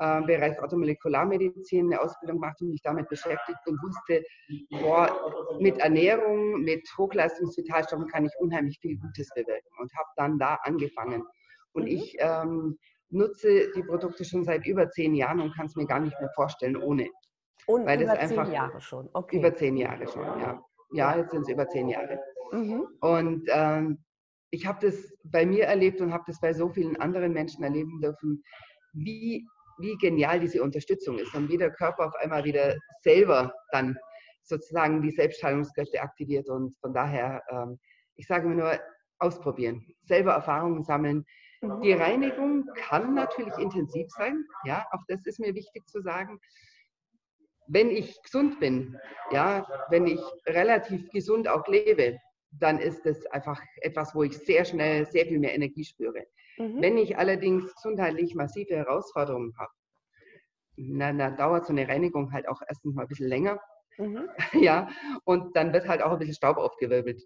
[0.00, 4.24] äh, im Bereich Automolekularmedizin eine Ausbildung gemacht und mich damit beschäftigt und wusste,
[4.70, 10.54] boah, mit Ernährung, mit Hochleistungsvitalstoffen kann ich unheimlich viel Gutes bewirken und habe dann da
[10.62, 11.24] angefangen.
[11.72, 11.88] Und mhm.
[11.88, 12.78] ich ähm,
[13.10, 16.30] nutze die Produkte schon seit über zehn Jahren und kann es mir gar nicht mehr
[16.34, 17.08] vorstellen ohne.
[17.66, 19.38] Und Weil über zehn Jahre schon, okay.
[19.38, 20.62] Über zehn Jahre schon, ja.
[20.94, 22.18] Ja, jetzt sind es über zehn Jahre.
[22.52, 22.86] Mhm.
[23.00, 24.04] Und ähm,
[24.50, 28.00] ich habe das bei mir erlebt und habe das bei so vielen anderen Menschen erleben
[28.00, 28.42] dürfen,
[28.92, 29.46] wie,
[29.78, 33.96] wie genial diese Unterstützung ist und wie der Körper auf einmal wieder selber dann
[34.42, 36.48] sozusagen die Selbstheilungskräfte aktiviert.
[36.50, 37.78] Und von daher, ähm,
[38.16, 38.78] ich sage mir nur,
[39.22, 41.24] ausprobieren, selber Erfahrungen sammeln.
[41.62, 46.40] Die Reinigung kann natürlich intensiv sein, ja, auch das ist mir wichtig zu sagen.
[47.68, 48.98] Wenn ich gesund bin,
[49.30, 52.18] ja, wenn ich relativ gesund auch lebe,
[52.50, 56.26] dann ist es einfach etwas, wo ich sehr schnell sehr viel mehr Energie spüre.
[56.58, 56.82] Mhm.
[56.82, 59.72] Wenn ich allerdings gesundheitlich massive Herausforderungen habe,
[60.76, 63.60] dann, dann dauert so eine Reinigung halt auch erstens mal ein bisschen länger.
[63.98, 64.28] Mhm.
[64.62, 64.88] Ja,
[65.24, 67.22] und dann wird halt auch ein bisschen Staub aufgewirbelt.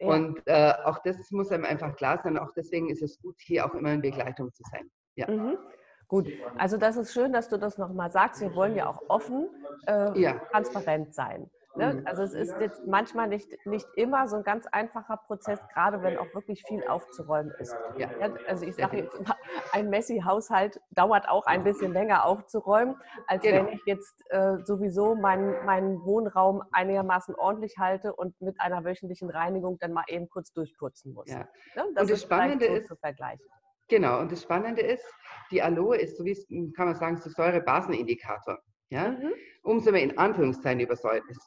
[0.00, 0.08] Ja.
[0.08, 2.38] Und äh, auch das muss einem einfach klar sein.
[2.38, 4.90] Auch deswegen ist es gut, hier auch immer in Begleitung zu sein.
[5.16, 5.30] Ja.
[5.30, 5.58] Mhm.
[6.06, 8.40] Gut, also das ist schön, dass du das nochmal sagst.
[8.40, 9.50] Wir wollen ja auch offen,
[9.86, 10.40] äh, ja.
[10.50, 11.50] transparent sein.
[11.76, 11.94] Ne?
[11.94, 12.06] Mhm.
[12.06, 16.18] Also es ist jetzt manchmal nicht, nicht immer so ein ganz einfacher Prozess, gerade wenn
[16.18, 17.76] auch wirklich viel aufzuräumen ist.
[17.96, 18.08] Ja.
[18.46, 19.36] Also ich sage jetzt immer,
[19.72, 23.66] ein Messi-Haushalt dauert auch ein bisschen länger aufzuräumen, als genau.
[23.66, 29.30] wenn ich jetzt äh, sowieso meinen, meinen Wohnraum einigermaßen ordentlich halte und mit einer wöchentlichen
[29.30, 31.30] Reinigung dann mal eben kurz durchputzen muss.
[31.30, 31.40] Ja.
[31.76, 31.84] Ne?
[31.94, 33.44] Das, und das Spannende so ist, zu vergleichen.
[33.88, 35.04] Genau, und das Spannende ist,
[35.50, 38.58] die Aloe ist, so wie kann man sagen, so Säurebasenindikator.
[38.90, 39.10] Ja?
[39.10, 39.32] Mhm.
[39.62, 41.40] Umso mehr in Anführungszeichen übersäuert ist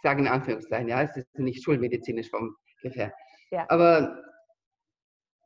[0.00, 3.12] ich sage in Anführungszeichen, ja, es ist nicht schulmedizinisch vom ungefähr.
[3.50, 3.66] Ja.
[3.68, 4.18] Aber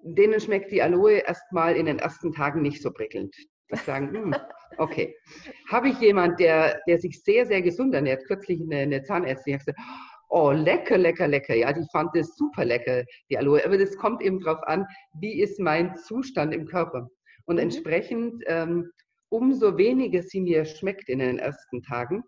[0.05, 3.35] denen schmeckt die Aloe erstmal in den ersten Tagen nicht so prickelnd.
[3.73, 4.35] Die sagen, hm,
[4.79, 5.17] okay.
[5.71, 9.55] Habe ich jemand, der, der sich sehr, sehr gesund ernährt, kürzlich eine, eine Zahnärztin, die
[9.55, 9.81] hat gesagt,
[10.29, 11.55] oh, lecker, lecker, lecker.
[11.57, 13.64] Ja, die fand das super lecker, die Aloe.
[13.64, 14.87] Aber das kommt eben darauf an,
[15.19, 17.09] wie ist mein Zustand im Körper.
[17.47, 17.62] Und mhm.
[17.62, 18.88] entsprechend, ähm,
[19.31, 22.23] umso weniger sie mir schmeckt in den ersten Tagen,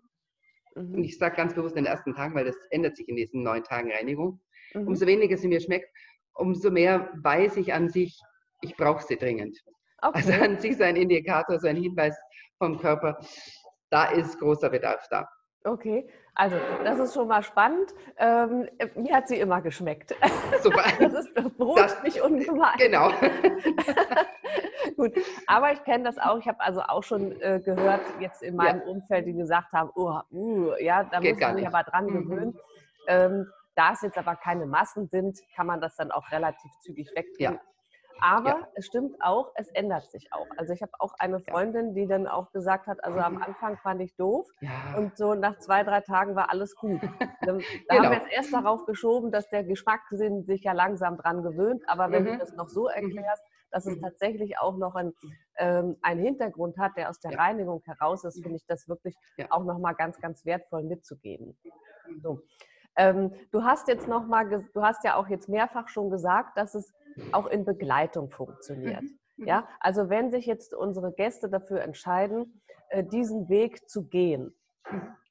[0.77, 0.95] Mhm.
[0.95, 3.43] Und ich sage ganz bewusst in den ersten Tagen, weil das ändert sich in diesen
[3.43, 4.39] neun Tagen Reinigung.
[4.73, 4.87] Mhm.
[4.87, 5.89] Umso weniger sie mir schmeckt,
[6.33, 8.19] umso mehr weiß ich an sich,
[8.61, 9.57] ich brauche sie dringend.
[9.97, 10.39] Also okay.
[10.39, 12.15] Also an sich so ein Indikator, so ein Hinweis
[12.57, 13.19] vom Körper,
[13.89, 15.27] da ist großer Bedarf da.
[15.67, 17.93] Okay, also das ist schon mal spannend.
[18.17, 20.15] Ähm, mir hat sie immer geschmeckt.
[20.63, 20.83] Super.
[20.99, 22.77] Das ist beruhigt mich ungemein.
[22.77, 23.09] Genau.
[24.95, 25.13] Gut,
[25.45, 26.37] aber ich kenne das auch.
[26.37, 28.87] Ich habe also auch schon äh, gehört, jetzt in meinem ja.
[28.87, 32.13] Umfeld, die gesagt haben, oh, uh, ja, da Geht muss man sich aber dran mhm.
[32.13, 32.59] gewöhnen.
[33.07, 37.11] Ähm, da es jetzt aber keine Massen sind, kann man das dann auch relativ zügig
[37.15, 37.43] wegtun.
[37.43, 37.59] Ja.
[38.21, 38.67] Aber ja.
[38.75, 40.47] es stimmt auch, es ändert sich auch.
[40.57, 43.43] Also ich habe auch eine Freundin, die dann auch gesagt hat, also am mhm.
[43.43, 44.97] Anfang fand ich doof ja.
[44.97, 47.01] und so nach zwei, drei Tagen war alles gut.
[47.47, 48.03] Da genau.
[48.03, 51.81] haben wir jetzt erst darauf geschoben, dass der Geschmackssinn sich ja langsam dran gewöhnt.
[51.87, 52.27] Aber wenn mhm.
[52.27, 53.05] du das noch so mhm.
[53.05, 54.01] erklärst, dass es mhm.
[54.01, 55.13] tatsächlich auch noch ein,
[55.57, 57.37] ähm, einen Hintergrund hat, der aus der ja.
[57.37, 59.45] Reinigung heraus ist, finde ich das wirklich ja.
[59.49, 61.57] auch nochmal ganz, ganz wertvoll mitzugeben.
[62.21, 62.41] So.
[62.97, 66.73] Ähm, du hast jetzt noch mal, du hast ja auch jetzt mehrfach schon gesagt, dass
[66.73, 66.93] es
[67.31, 69.01] auch in Begleitung funktioniert.
[69.01, 69.47] Mhm.
[69.47, 69.65] Ja, mhm.
[69.79, 74.55] also wenn sich jetzt unsere Gäste dafür entscheiden, äh, diesen Weg zu gehen,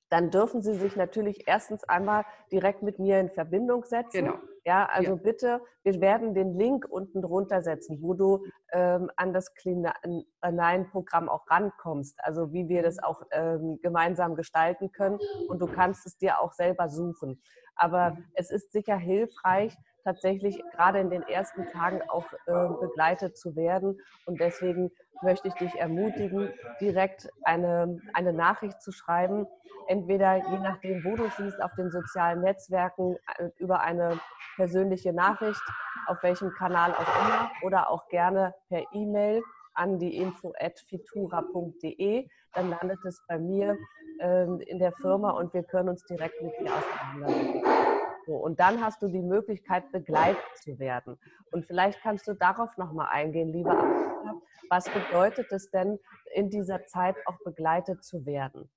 [0.08, 4.24] dann dürfen Sie sich natürlich erstens einmal direkt mit mir in Verbindung setzen.
[4.24, 4.38] Genau.
[4.64, 5.16] Ja, also ja.
[5.16, 11.48] bitte, wir werden den Link unten drunter setzen, wo du ähm, an das Clean-Programm auch
[11.48, 16.40] rankommst, also wie wir das auch ähm, gemeinsam gestalten können und du kannst es dir
[16.40, 17.40] auch selber suchen.
[17.76, 18.24] Aber mhm.
[18.34, 24.00] es ist sicher hilfreich, tatsächlich gerade in den ersten Tagen auch äh, begleitet zu werden.
[24.24, 24.90] Und deswegen
[25.20, 26.48] möchte ich dich ermutigen,
[26.80, 29.48] direkt eine, eine Nachricht zu schreiben.
[29.88, 34.20] Entweder je nachdem, wo du siehst, auf den sozialen Netzwerken äh, über eine
[34.54, 35.60] persönliche Nachricht,
[36.06, 39.42] auf welchem Kanal auch immer, oder auch gerne per E-Mail
[39.74, 42.28] an die info.fitura.de.
[42.54, 43.76] Dann landet es bei mir
[44.20, 47.85] äh, in der Firma und wir können uns direkt mit dir auseinandersetzen.
[48.26, 51.16] So, und dann hast du die Möglichkeit, begleitet zu werden.
[51.52, 54.40] Und vielleicht kannst du darauf nochmal eingehen, lieber Anna.
[54.68, 56.00] Was bedeutet es denn,
[56.34, 58.68] in dieser Zeit auch begleitet zu werden?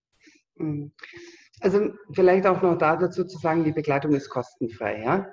[0.57, 0.91] Hm.
[1.61, 5.01] Also vielleicht auch noch dazu zu sagen, die Begleitung ist kostenfrei.
[5.01, 5.27] Ja?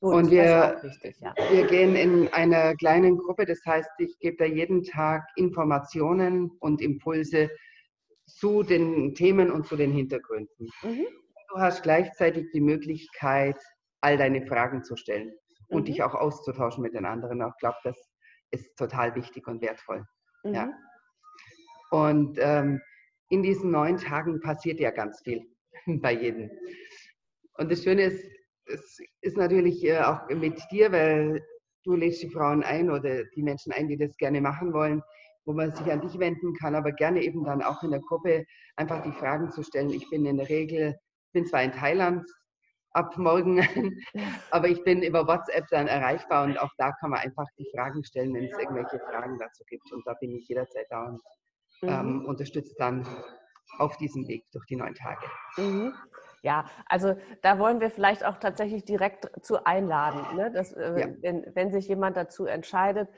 [0.00, 1.34] Gut, und wir, wichtig, ja.
[1.50, 6.82] wir gehen in einer kleinen Gruppe, das heißt, ich gebe da jeden Tag Informationen und
[6.82, 7.48] Impulse
[8.26, 10.68] zu den Themen und zu den Hintergründen.
[10.82, 11.06] Mhm
[11.54, 13.56] du hast gleichzeitig die Möglichkeit,
[14.00, 15.32] all deine Fragen zu stellen
[15.68, 15.84] und mhm.
[15.86, 17.40] dich auch auszutauschen mit den anderen.
[17.40, 17.96] Ich glaube, das
[18.50, 20.04] ist total wichtig und wertvoll.
[20.42, 20.54] Mhm.
[20.54, 20.72] Ja.
[21.90, 22.80] Und ähm,
[23.28, 25.42] in diesen neun Tagen passiert ja ganz viel
[25.86, 26.50] bei jedem.
[27.56, 28.24] Und das Schöne ist,
[28.66, 31.40] es ist natürlich äh, auch mit dir, weil
[31.84, 35.02] du lädst die Frauen ein oder die Menschen ein, die das gerne machen wollen,
[35.44, 38.44] wo man sich an dich wenden kann, aber gerne eben dann auch in der Gruppe
[38.76, 39.90] einfach die Fragen zu stellen.
[39.90, 40.98] Ich bin in der Regel,
[41.34, 42.24] bin zwar in Thailand
[42.92, 43.58] ab morgen,
[44.50, 48.02] aber ich bin über WhatsApp dann erreichbar und auch da kann man einfach die Fragen
[48.04, 49.92] stellen, wenn es irgendwelche Fragen dazu gibt.
[49.92, 51.20] Und da bin ich jederzeit da und
[51.82, 52.24] ähm, mhm.
[52.26, 53.06] unterstützt dann
[53.78, 55.26] auf diesem Weg durch die neun Tage.
[55.56, 55.92] Mhm.
[56.42, 60.52] Ja, also da wollen wir vielleicht auch tatsächlich direkt zu einladen, ne?
[60.52, 61.08] dass, äh, ja.
[61.20, 63.08] wenn, wenn sich jemand dazu entscheidet,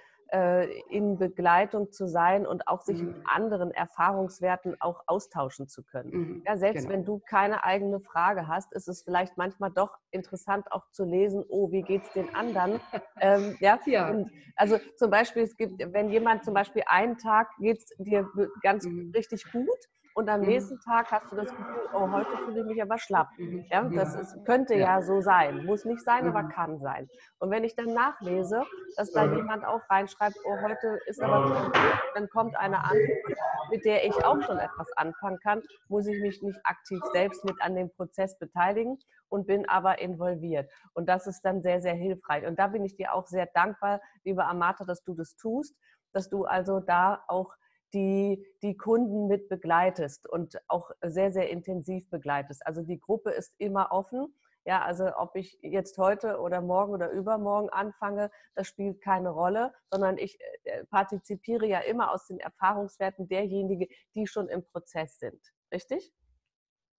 [0.91, 3.09] in Begleitung zu sein und auch sich mhm.
[3.09, 6.11] mit anderen Erfahrungswerten auch austauschen zu können.
[6.11, 6.43] Mhm.
[6.47, 6.95] Ja, selbst genau.
[6.95, 11.45] wenn du keine eigene Frage hast, ist es vielleicht manchmal doch interessant auch zu lesen,
[11.49, 12.81] oh, wie geht es den anderen?
[13.21, 14.11] ähm, ja, ja.
[14.11, 18.29] Und also zum Beispiel, es gibt, wenn jemand zum Beispiel einen Tag geht es dir
[18.63, 19.13] ganz mhm.
[19.15, 19.79] richtig gut
[20.17, 20.47] und am mhm.
[20.47, 23.29] nächsten Tag hast du das Gefühl, oh, heute fühle ich mich aber schlapp.
[23.37, 23.67] Mhm.
[23.71, 24.99] Ja, das ist, könnte ja.
[24.99, 25.03] ja.
[25.03, 25.67] so sein.
[25.67, 26.49] Muss nicht sein, aber mhm.
[26.49, 27.07] kann sein.
[27.39, 28.63] Und wenn ich dann nachlese,
[28.97, 31.71] dass da jemand auch reinschreibt, oh, heute ist aber
[32.15, 33.39] dann kommt eine Antwort,
[33.71, 37.61] mit der ich auch schon etwas anfangen kann, muss ich mich nicht aktiv selbst mit
[37.61, 38.99] an dem Prozess beteiligen
[39.29, 40.71] und bin aber involviert.
[40.95, 42.47] Und das ist dann sehr, sehr hilfreich.
[42.47, 45.77] Und da bin ich dir auch sehr dankbar, liebe Amata, dass du das tust,
[46.15, 47.53] dass du also da auch
[47.93, 52.67] die die Kunden mit begleitest und auch sehr, sehr intensiv begleitest.
[52.67, 54.35] Also die Gruppe ist immer offen.
[54.65, 59.73] Ja, also ob ich jetzt heute oder morgen oder übermorgen anfange, das spielt keine Rolle,
[59.93, 65.41] sondern ich äh, partizipiere ja immer aus den Erfahrungswerten derjenigen, die schon im Prozess sind.
[65.73, 66.13] Richtig?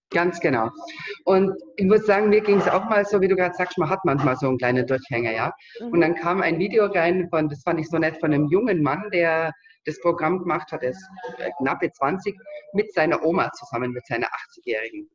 [0.10, 0.70] Ganz genau.
[1.26, 3.90] Und ich muss sagen, mir ging es auch mal so, wie du gerade sagst, man
[3.90, 5.54] hat manchmal so einen kleinen Durchhänger, ja.
[5.82, 6.02] Und mhm.
[6.02, 9.10] dann kam ein Video rein von, das fand ich so nett, von einem jungen Mann,
[9.12, 9.52] der
[9.88, 11.10] das Programm gemacht hat, er ist
[11.60, 12.36] knappe 20,
[12.74, 15.10] mit seiner Oma zusammen, mit seiner 80-Jährigen.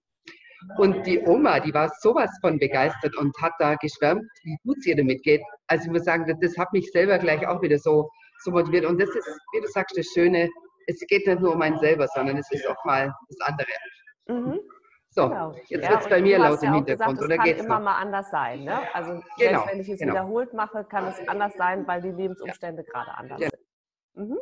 [0.78, 4.86] Und die Oma, die war sowas von begeistert und hat da geschwärmt, wie gut es
[4.86, 5.42] ihr damit geht.
[5.66, 8.08] Also ich muss sagen, das hat mich selber gleich auch wieder so,
[8.44, 8.86] so motiviert.
[8.86, 10.48] Und das ist, wie du sagst, das Schöne,
[10.86, 13.66] es geht nicht nur um einen selber, sondern es ist auch mal das andere.
[14.28, 14.60] Mhm.
[15.10, 15.54] So, genau.
[15.68, 17.60] jetzt ja, wird es bei mir laut im Hintergrund, gesagt, oder geht's?
[17.60, 17.84] Es kann immer noch?
[17.84, 18.64] mal anders sein.
[18.64, 18.94] Ne?
[18.94, 20.12] Also genau, selbst wenn ich es genau.
[20.12, 22.92] wiederholt mache, kann es anders sein, weil die Lebensumstände ja.
[22.92, 23.48] gerade anders ja.
[23.50, 24.28] sind.
[24.28, 24.38] Mhm.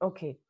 [0.00, 0.40] Okay.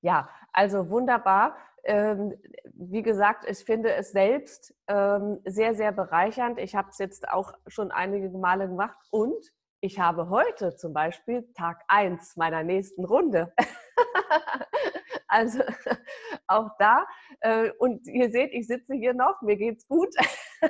[0.00, 1.56] Ja, also wunderbar.
[1.84, 2.34] Ähm,
[2.74, 6.58] wie gesagt, ich finde es selbst ähm, sehr, sehr bereichernd.
[6.58, 11.48] Ich habe es jetzt auch schon einige Male gemacht und ich habe heute zum Beispiel
[11.54, 13.52] Tag 1 meiner nächsten Runde.
[15.26, 15.58] also
[16.46, 17.06] auch da.
[17.40, 20.14] Äh, und ihr seht, ich sitze hier noch, mir geht's gut.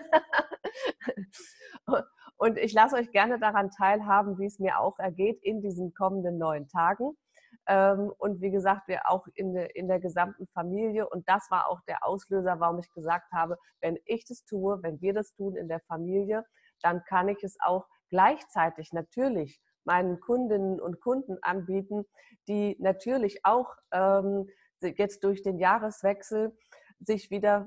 [2.38, 6.38] und ich lasse euch gerne daran teilhaben, wie es mir auch ergeht in diesen kommenden
[6.38, 7.18] neun Tagen.
[7.66, 11.08] Ähm, und wie gesagt, wir auch in, in der gesamten Familie.
[11.08, 15.00] Und das war auch der Auslöser, warum ich gesagt habe, wenn ich das tue, wenn
[15.00, 16.44] wir das tun in der Familie,
[16.82, 22.04] dann kann ich es auch gleichzeitig natürlich meinen Kundinnen und Kunden anbieten,
[22.48, 24.48] die natürlich auch ähm,
[24.80, 26.56] jetzt durch den Jahreswechsel
[27.00, 27.66] sich wieder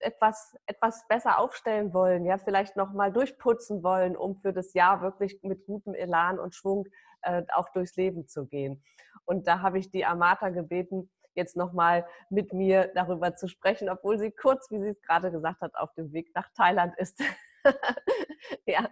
[0.00, 5.38] etwas, etwas besser aufstellen wollen, ja, vielleicht nochmal durchputzen wollen, um für das Jahr wirklich
[5.42, 6.86] mit gutem Elan und Schwung
[7.22, 8.82] äh, auch durchs Leben zu gehen.
[9.24, 14.18] Und da habe ich die Amata gebeten, jetzt nochmal mit mir darüber zu sprechen, obwohl
[14.18, 17.20] sie kurz, wie sie es gerade gesagt hat, auf dem Weg nach Thailand ist.
[18.66, 18.88] ja,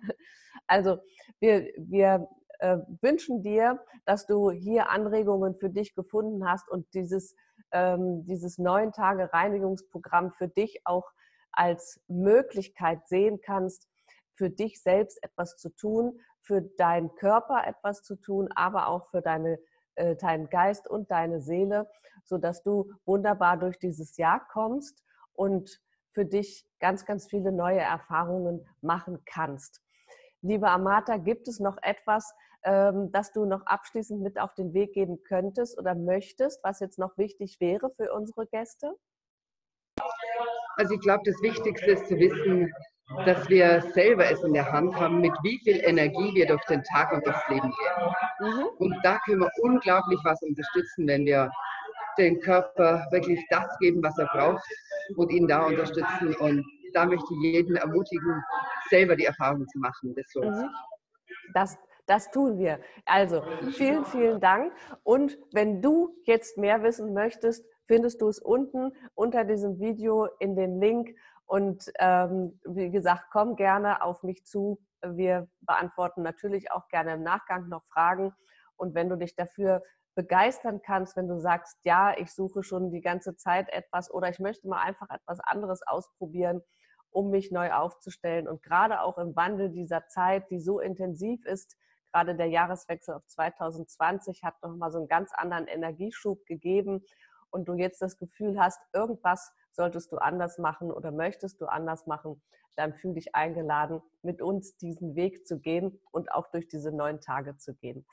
[0.66, 0.98] also
[1.40, 2.28] wir, wir
[2.60, 7.34] äh, wünschen dir, dass du hier Anregungen für dich gefunden hast und dieses,
[7.72, 11.10] ähm, dieses neun Tage Reinigungsprogramm für dich auch
[11.52, 13.88] als Möglichkeit sehen kannst,
[14.34, 19.20] für dich selbst etwas zu tun, für deinen Körper etwas zu tun, aber auch für
[19.20, 19.58] deine,
[19.96, 21.90] äh, deinen Geist und deine Seele,
[22.24, 25.80] sodass du wunderbar durch dieses Jahr kommst und
[26.12, 29.82] für dich ganz, ganz viele neue Erfahrungen machen kannst.
[30.40, 32.32] Liebe Amata, gibt es noch etwas,
[32.64, 36.98] ähm, das du noch abschließend mit auf den Weg geben könntest oder möchtest, was jetzt
[36.98, 38.94] noch wichtig wäre für unsere Gäste?
[40.76, 42.72] Also ich glaube, das Wichtigste ist zu wissen,
[43.24, 46.82] dass wir selber es in der Hand haben, mit wie viel Energie wir durch den
[46.84, 48.50] Tag und durchs Leben gehen.
[48.50, 48.68] Mhm.
[48.78, 51.50] Und da können wir unglaublich was unterstützen, wenn wir
[52.18, 54.62] den Körper wirklich das geben, was er braucht
[55.16, 56.34] und ihn da unterstützen.
[56.36, 58.42] Und da möchte ich jeden ermutigen,
[58.90, 60.14] selber die Erfahrung zu machen.
[60.14, 60.60] Das lohnt mhm.
[60.60, 60.70] sich.
[61.54, 62.80] Das, das tun wir.
[63.04, 63.42] Also
[63.72, 64.72] vielen, vielen Dank.
[65.02, 70.56] Und wenn du jetzt mehr wissen möchtest, findest du es unten unter diesem Video in
[70.56, 71.14] dem Link
[71.46, 74.78] und ähm, wie gesagt, komm gerne auf mich zu.
[75.02, 78.34] Wir beantworten natürlich auch gerne im Nachgang noch Fragen.
[78.76, 79.82] Und wenn du dich dafür
[80.14, 84.40] begeistern kannst, wenn du sagst, ja, ich suche schon die ganze Zeit etwas oder ich
[84.40, 86.60] möchte mal einfach etwas anderes ausprobieren,
[87.10, 88.48] um mich neu aufzustellen.
[88.48, 91.76] Und gerade auch im Wandel dieser Zeit, die so intensiv ist,
[92.12, 97.04] gerade der Jahreswechsel auf 2020 hat nochmal so einen ganz anderen Energieschub gegeben
[97.50, 102.06] und du jetzt das Gefühl hast, irgendwas solltest du anders machen oder möchtest du anders
[102.06, 102.42] machen,
[102.76, 107.20] dann fühl dich eingeladen, mit uns diesen Weg zu gehen und auch durch diese neun
[107.20, 108.06] Tage zu gehen.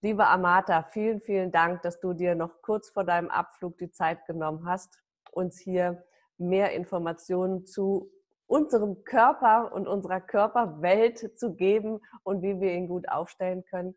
[0.00, 4.26] Liebe Amata, vielen, vielen Dank, dass du dir noch kurz vor deinem Abflug die Zeit
[4.26, 6.04] genommen hast, uns hier
[6.38, 8.10] mehr Informationen zu
[8.52, 13.94] unserem Körper und unserer Körperwelt zu geben und wie wir ihn gut aufstellen können.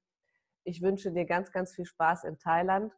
[0.63, 2.93] Ich wünsche dir ganz, ganz viel Spaß in Thailand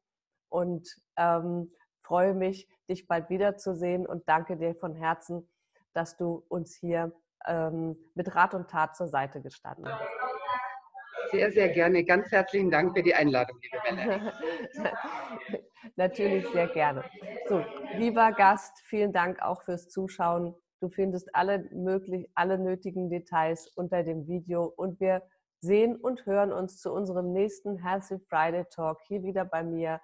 [0.50, 1.72] und ähm,
[2.04, 5.50] freue mich, dich bald wiederzusehen und danke dir von Herzen,
[5.94, 7.12] dass du uns hier
[7.48, 11.32] ähm, mit Rat und Tat zur Seite gestanden hast.
[11.32, 12.04] Sehr, sehr gerne.
[12.04, 14.32] Ganz herzlichen Dank für die Einladung, liebe Melanie.
[15.96, 17.04] Natürlich sehr gerne.
[17.50, 17.66] So,
[17.96, 20.54] lieber Gast, vielen Dank auch fürs Zuschauen.
[20.80, 25.24] Du findest alle, möglich, alle nötigen Details unter dem Video und wir
[25.60, 30.00] sehen und hören uns zu unserem nächsten Healthy Friday Talk hier wieder bei mir.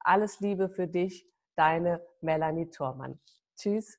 [0.00, 3.18] Alles Liebe für dich, deine Melanie Thormann.
[3.56, 3.98] Tschüss.